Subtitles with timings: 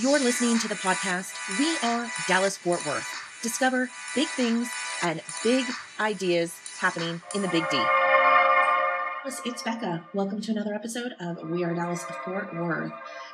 [0.00, 3.06] You're listening to the podcast We Are Dallas Fort Worth.
[3.42, 4.70] Discover big things
[5.02, 5.66] and big
[6.00, 7.78] ideas happening in the Big D.
[9.44, 10.06] It's Becca.
[10.14, 12.90] Welcome to another episode of We Are Dallas Fort Worth.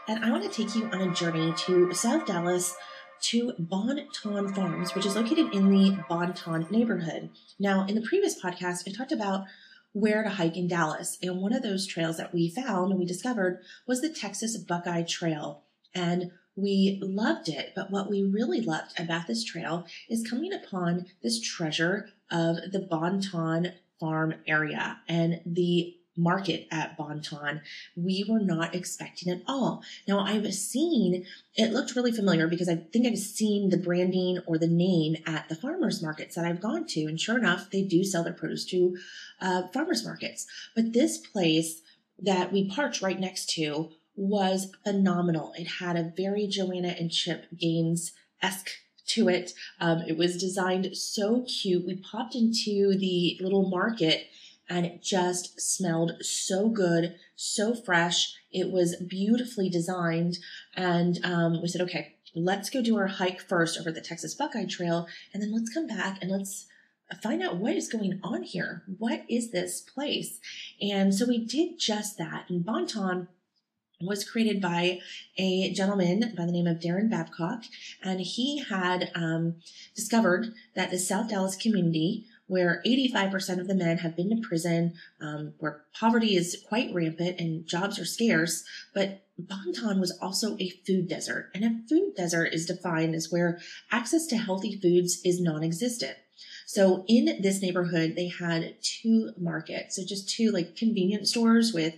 [0.08, 2.74] And I want to take you on a journey to South Dallas
[3.20, 7.30] to Bon Ton Farms, which is located in the Bonton neighborhood.
[7.60, 9.44] Now, in the previous podcast, I talked about
[9.92, 11.18] where to hike in Dallas.
[11.22, 15.04] And one of those trails that we found and we discovered was the Texas Buckeye
[15.04, 15.62] Trail.
[15.94, 21.06] And we loved it, but what we really loved about this trail is coming upon
[21.22, 27.60] this treasure of the Bonton farm area and the market at Bonton
[27.96, 29.82] we were not expecting at all.
[30.08, 31.24] Now I've seen
[31.54, 35.48] it looked really familiar because I think I've seen the branding or the name at
[35.48, 38.64] the farmers markets that I've gone to, and sure enough, they do sell their produce
[38.66, 38.96] to
[39.40, 40.46] uh, farmers markets.
[40.74, 41.82] But this place
[42.18, 45.52] that we parked right next to was phenomenal.
[45.56, 48.70] It had a very Joanna and Chip Gaines esque
[49.06, 49.52] to it.
[49.80, 51.86] Um, it was designed so cute.
[51.86, 54.26] We popped into the little market
[54.68, 58.34] and it just smelled so good, so fresh.
[58.52, 60.38] It was beautifully designed.
[60.76, 64.66] And um, we said, okay, let's go do our hike first over the Texas Buckeye
[64.66, 66.66] Trail, and then let's come back and let's
[67.22, 68.82] find out what is going on here.
[68.98, 70.38] What is this place?
[70.82, 72.44] And so we did just that.
[72.50, 73.28] And Bonton
[74.00, 75.00] was created by
[75.36, 77.64] a gentleman by the name of Daron Babcock,
[78.02, 79.56] and he had um,
[79.94, 84.94] discovered that the South Dallas community, where 85% of the men have been to prison,
[85.20, 90.70] um, where poverty is quite rampant and jobs are scarce, but Bonton was also a
[90.86, 93.60] food desert, and a food desert is defined as where
[93.90, 96.16] access to healthy foods is non-existent.
[96.66, 101.94] So in this neighborhood, they had two markets, so just two like convenience stores with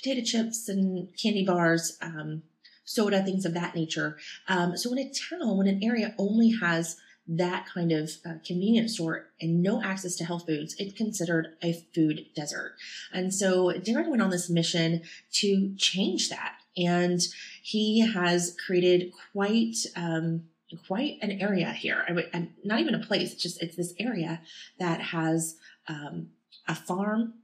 [0.00, 2.42] potato chips and candy bars, um,
[2.84, 4.16] soda, things of that nature.
[4.48, 6.96] Um, so when a town, when an area only has
[7.28, 11.84] that kind of uh, convenience store and no access to health foods, it's considered a
[11.94, 12.74] food desert.
[13.12, 15.02] And so Daron went on this mission
[15.34, 16.56] to change that.
[16.76, 17.20] And
[17.62, 20.44] he has created quite, um,
[20.88, 22.04] quite an area here.
[22.08, 24.40] I would, not even a place, just it's this area
[24.78, 26.28] that has um,
[26.66, 27.34] a farm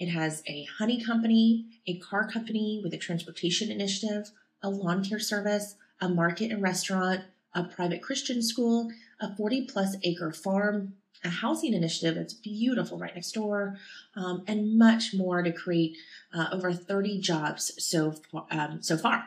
[0.00, 4.30] it has a honey company, a car company with a transportation initiative,
[4.62, 7.20] a lawn care service, a market and restaurant,
[7.54, 8.90] a private Christian school,
[9.20, 13.76] a 40 plus acre farm, a housing initiative that's beautiful right next door,
[14.16, 15.96] um, and much more to create
[16.32, 18.14] uh, over 30 jobs so,
[18.50, 19.24] um, so far.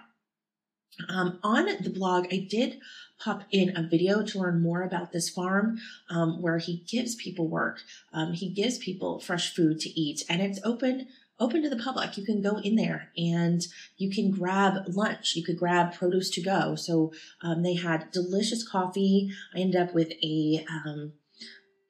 [1.09, 2.79] Um, on the blog, I did
[3.19, 7.47] pop in a video to learn more about this farm um, where he gives people
[7.47, 7.81] work.
[8.11, 11.07] Um, he gives people fresh food to eat, and it's open
[11.39, 12.17] open to the public.
[12.17, 13.61] You can go in there and
[13.97, 15.35] you can grab lunch.
[15.35, 16.75] You could grab produce to go.
[16.75, 17.11] So
[17.41, 19.31] um, they had delicious coffee.
[19.53, 21.13] I ended up with a um,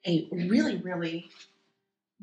[0.06, 1.30] a really really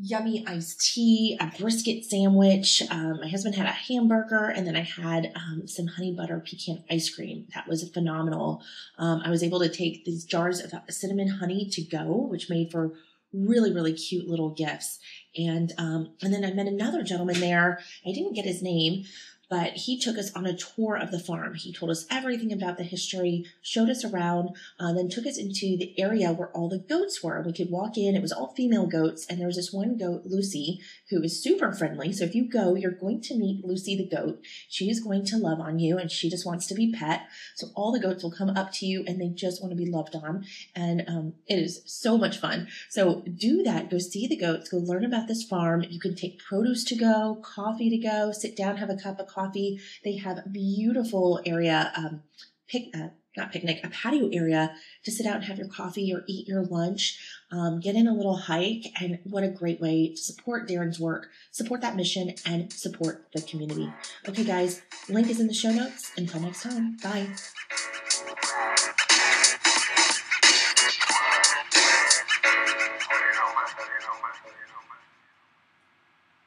[0.03, 2.81] yummy iced tea, a brisket sandwich.
[2.89, 6.83] Um, my husband had a hamburger, and then I had um, some honey butter pecan
[6.89, 7.47] ice cream.
[7.53, 8.63] That was phenomenal.
[8.97, 12.71] Um, I was able to take these jars of cinnamon honey to go, which made
[12.71, 12.93] for
[13.33, 14.99] really really cute little gifts.
[15.37, 17.79] And um, and then I met another gentleman there.
[18.05, 19.05] I didn't get his name,
[19.51, 21.55] but he took us on a tour of the farm.
[21.55, 25.75] He told us everything about the history, showed us around, uh, then took us into
[25.75, 27.43] the area where all the goats were.
[27.45, 28.15] We could walk in.
[28.15, 31.73] It was all female goats, and there was this one goat, Lucy, who is super
[31.73, 32.13] friendly.
[32.13, 34.39] So if you go, you're going to meet Lucy the goat.
[34.69, 37.27] She is going to love on you, and she just wants to be pet.
[37.55, 39.91] So all the goats will come up to you, and they just want to be
[39.91, 42.69] loved on, and um, it is so much fun.
[42.89, 43.89] So do that.
[43.89, 44.69] Go see the goats.
[44.69, 45.83] Go learn about this farm.
[45.89, 49.27] You can take produce to go, coffee to go, sit down, have a cup of
[49.27, 49.79] coffee.
[50.03, 52.23] They have a beautiful area, um,
[52.67, 56.23] pic, uh, not picnic, a patio area to sit out and have your coffee or
[56.27, 57.17] eat your lunch,
[57.51, 58.85] um, get in a little hike.
[58.99, 63.41] And what a great way to support Daron's work, support that mission, and support the
[63.41, 63.91] community.
[64.27, 66.11] Okay, guys, link is in the show notes.
[66.17, 67.27] Until next time, bye.